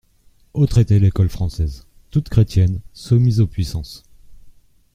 Autre 0.55 0.79
était 0.79 0.97
l'école 0.97 1.29
française, 1.29 1.85
toute 2.09 2.27
chrétienne, 2.27 2.79
soumise 2.91 3.39
aux 3.39 3.45
puissances. 3.45 4.01